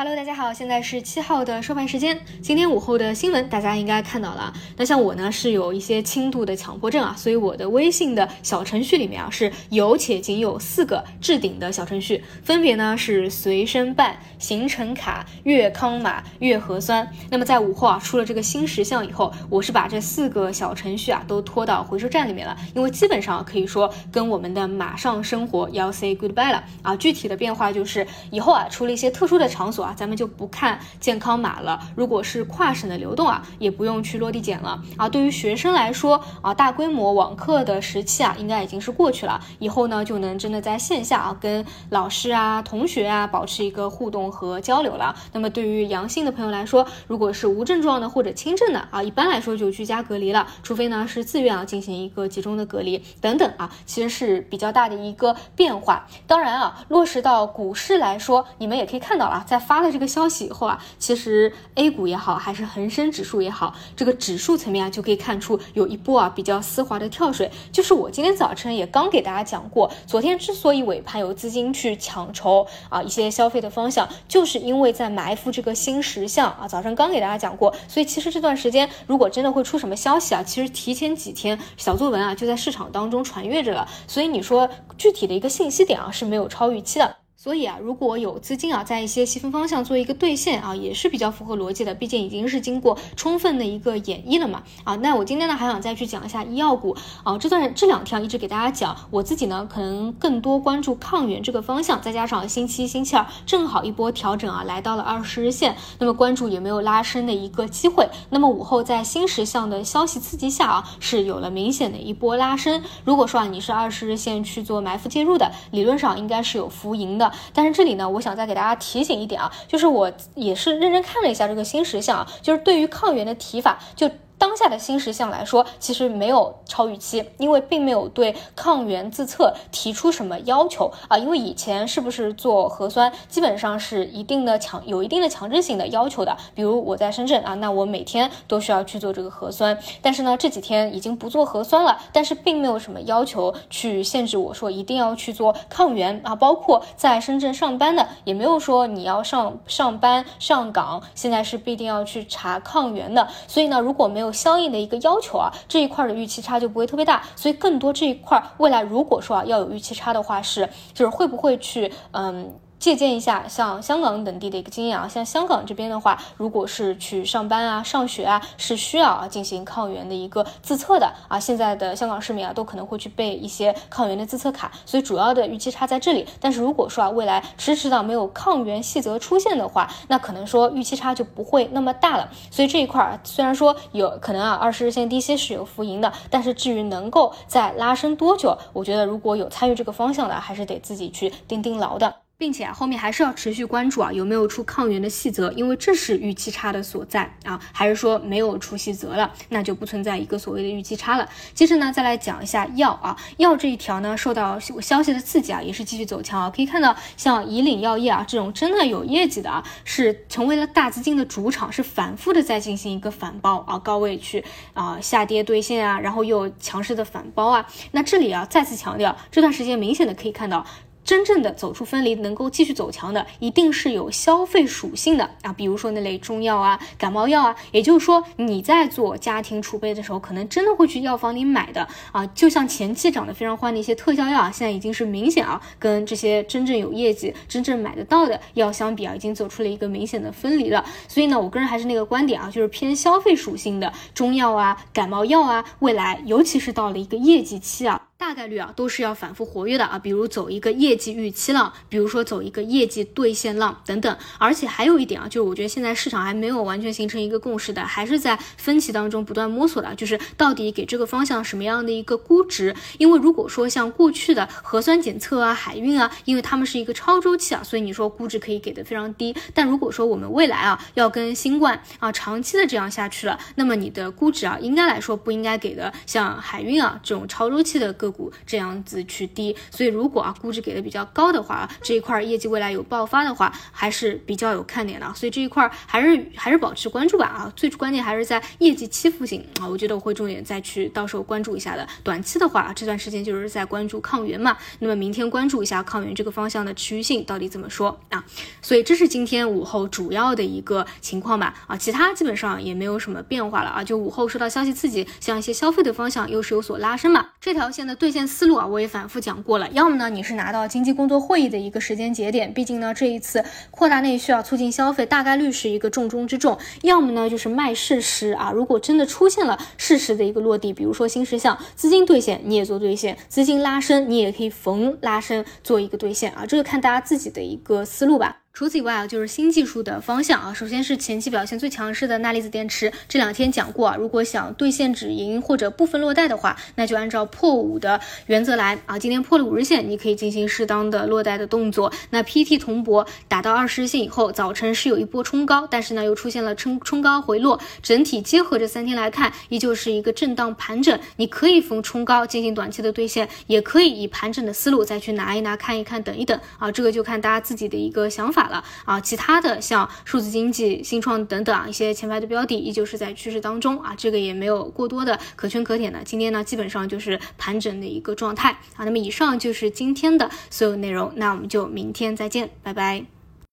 [0.00, 2.16] Hello，大家好，现在是七号的收盘时间。
[2.40, 4.52] 今天午后的新闻大家应该看到了。
[4.76, 17.04] 那像我呢是有一些轻度的强迫症啊，所以我的微信的小程序里面啊是有且仅有四个置顶的小程序，分别呢是随身办、行程卡、粤康码、粤核酸。
[17.28, 26.94] 那么在午后啊出了这个新十项以后，我是把这四个小程序啊都拖到回收站里面了，因为基本上可以说跟我们的马上生活要 say goodbye 了啊。
[26.94, 29.87] 具体的变化就是以后啊出了一些特殊的场所。
[29.94, 31.80] 咱们就不看健康码了。
[31.94, 35.08] 如果是跨省的流动啊，也不用去落地检了啊。
[35.08, 39.40] 对于学生来说啊，大规模网课的时期啊，应该已经是过去了。
[39.58, 45.14] 以后呢，就能真的在线下啊，跟老师啊、同学啊保持一个互动和交流了。
[45.32, 56.06] 那么对于阳性的朋友来说，如果是无症状的或者轻症的啊，一般来说就居家隔离了，除非呢是自愿啊进行一个集中的隔离等等啊，其实是比较大的一个变化。
[56.26, 59.77] 当然啊，落实到股市来说，你们也可以看到啊，在发。
[59.78, 67.48] 发了这个消息以后啊，其实 A 股也好，还是恒生指数也好，这个指数层面啊，就可以看出有一波啊比较丝滑的跳水。
[67.70, 76.66] 就是我今天早晨也刚给大家讲过，昨天之所以尾盘有资金去抢筹啊一些消费的方向，就是因为在埋伏这个新十项啊。
[76.66, 83.88] 早上刚给大家讲过，所以其实这段时间如果真的会出什么消息啊，其实提前几天小作文啊就在市场当中传阅着了。
[84.08, 87.27] 所以你说具体的一个信息点啊是没有超预期的。
[87.48, 91.94] 所以啊，如果有资金啊，在一些细分方向做一个兑现啊，也是比较符合逻辑的。
[91.94, 94.62] 毕竟已经是经过充分的一个演绎了嘛。
[94.84, 97.38] 啊，那我今天呢还想再去讲一下医药股啊。
[97.38, 108.06] 这段这两天一直给大家讲，我自己呢可能更多关注抗原这个方向，再加上星期一、星期二正好一波调整啊，来到了二十日线，那么关注有没有拉升的一个机会。
[108.28, 112.82] 那么午后在新十项的消息刺激下啊，是有了明显的一波拉升。
[113.06, 117.32] 如果说啊你是二十日线去做埋伏介入的，理论上应该是有浮盈的。
[117.52, 124.10] 但是这里呢，我想再给大家提醒一点啊，就是我也是认真看了一下这个新石像啊，就是对于抗原的提法就。
[124.38, 131.18] 当下的新实项来说，其实没有超预期，因为并没有对抗原自测提出什么要求啊。
[131.18, 136.36] 因为以前是不是做核酸，基本上是一定的强有一定的强制性的要求的。
[136.54, 139.76] 比如我在深圳啊，那我每天都需要去做这个核酸。
[140.00, 146.36] 但是呢，这几天已经不做核酸了，但是并没有什么要求去限制我说一定要去做抗原啊。
[146.36, 153.26] 包括在深圳上班的，也没有说你要上上班上岗，现在是必定要去查抗原的。
[153.48, 162.52] 所以呢，如果没有相应的一个要求啊，这一块的预期差就不会特别大，所以更多这一块未来如果说啊要有预期差的话，是就是会不会去嗯。
[162.78, 171.38] 借鉴一下像香港等地的一个经验啊，像香港这边的话，如果是去上班啊、上学啊，是需要啊进行抗原的一个自测的啊。
[171.40, 176.26] 现在的香港市民啊，都可能会去备一些抗原的自测卡，所以主要的预期差在这里。
[176.40, 182.30] 但是如果说啊，未来迟迟的没有抗原细则出现的话，那可能说预期差就不会那么大了。
[182.50, 192.14] 所以这一块儿虽然说有可能啊，二十日线低吸是有浮盈的，但是至于能够再拉升多久，我觉得如果有参与这个方向的，还是得自己去盯盯牢的。
[192.40, 197.60] 并且，后面还是要持续关注啊，有没有出抗原的细则，因为这是预期差的所在啊。
[197.72, 201.28] 还是说没有出细则了，那就不存在一个所谓的预期差了。
[201.52, 206.48] 接着呢，再来讲一下药啊，药这一条呢，受到消息的刺激啊，也是继续走强啊。
[206.48, 214.44] 可以看到，像以岭药业啊这种真的有业绩的啊，是成为了大资金的主场，是反复的在进行一个反包啊，高位去
[214.74, 217.66] 啊下跌兑现啊，然后又强势的反包啊。
[217.90, 220.64] 那这里啊，再次强调，这段时间明显的可以看到。
[221.08, 227.56] 真正的走出分离，能够继续走强的，一定是有消费属性的啊，比如说那类中药啊、感冒药啊。
[227.72, 232.26] 也就是说，你在做家庭储备的时候，可能真的会去药房里买的啊。
[232.34, 240.84] 就像前期涨得非常欢的一些特效药啊，现在已经是明显啊，跟这些真正有业绩、真正买得到的药相比啊，已经走出了一个明显的分离了。
[241.08, 248.07] 所以呢，我个人还是那个观点啊，就是偏消费属性的中药啊、感冒药啊，未来尤其是到了一个业绩期啊。
[248.18, 254.18] 大概率啊都是要反复活跃的啊，比如走一个业绩预期浪，比如说走一个业绩兑现浪等等。
[254.38, 262.74] 而且还有一点啊，就是我觉得现在市场还没有完全形成一个共识的，还是在分歧当中不断摸索的，就是到底给这个方向什么样的一个估值？
[262.98, 269.32] 因为如果说像过去的核酸检测啊、海运啊，因为他们是一个超周期啊，所以你说估值可以给的非常低。
[269.54, 278.07] 但如果说我们未来啊要跟新冠啊长期的这样下去了，那么你的估值啊应该来说不应该给的像海运啊这种超周期的个。
[278.10, 279.54] 股这样子去低。
[279.70, 285.12] 所以如果啊估值给的比较高的话，这一块业绩未来有爆发的话，还是比较有看点的。
[285.14, 291.86] 所以这一块还是还是保持关注吧啊，最关键还是在业绩期附近啊，我觉得我会重点再去到时候关注一下的。
[292.02, 298.24] 短期的话，这段时间就是在关注抗原嘛，那么明天关注一下抗原这个方向的持续性到底怎么说啊？
[298.62, 307.28] 所以这是今天午后主要的一个情况吧啊，其他基本上也没有什么变化了啊，就午后受到消息刺激，像一些消费的方向又是有所拉升嘛。
[307.40, 328.37] 这条线的兑现思路啊，我也反复讲过了，要么呢你是拿到经济工作会议的一个时间节点，毕竟呢这一次扩大内需啊，促进消费，大概率是一个重中之重；要么呢就是卖事实啊，如果真的出现了事实的一个落地，比如说新事项资金兑现，你也做兑现；资金拉升，你也可以逢拉升做一个兑现啊，这个看大家自己的一个思路吧。
[328.58, 330.52] 除此以外啊，就是新技术的方向啊。
[330.52, 333.94] 首先是前期表现最强势的钠离子电池，这两天讲过啊。
[333.96, 338.98] 如果想兑现止盈或者部分落袋的话，那就按照破五的原则来啊。
[338.98, 341.92] 今天破了五日线，你可以进行适当的落袋的动作。
[342.10, 350.98] 那 PT 铜箔打到二十日线以后，早晨是有一波冲高，但是呢又出现了冲冲高回落，整体结合这三天来看，依旧是一个震荡盘整。
[351.14, 356.72] 你可以逢冲高进行短期的兑现，也可以以盘整的思路再去拿一拿、看一看、等一等啊。
[356.72, 366.02] 这个就看大家自己的一个想法了啊，其他的像数字经济、新创等等，一些前排的标的依旧是在趋势当中啊，这个也没有过多的可圈可点的。
[366.04, 368.84] 今天呢，基本上就是盘整的一个状态啊。
[368.84, 373.17] 那么以上就是今天的所有内容，那我们就明天再见，拜拜。